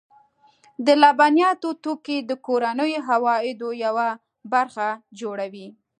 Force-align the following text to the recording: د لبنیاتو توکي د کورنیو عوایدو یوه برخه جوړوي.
د 0.85 0.87
لبنیاتو 1.03 1.69
توکي 1.83 2.17
د 2.29 2.31
کورنیو 2.45 3.05
عوایدو 3.15 3.69
یوه 3.85 4.07
برخه 4.53 4.87
جوړوي. 5.19 5.67